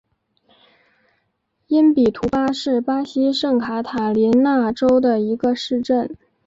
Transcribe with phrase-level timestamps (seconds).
[1.67, 6.17] 因比图巴是巴西圣卡塔琳娜州的一个市镇。